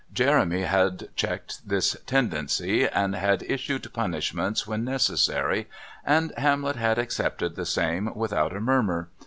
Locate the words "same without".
7.67-8.55